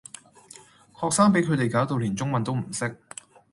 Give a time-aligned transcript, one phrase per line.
[0.99, 2.99] 學生比佢地攪到連中文都唔識